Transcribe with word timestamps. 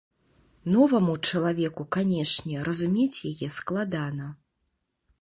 Новаму 0.75 1.13
чалавеку, 1.29 1.87
канешне, 1.97 2.57
разумець 2.71 3.23
яе 3.33 3.55
складана. 3.61 4.27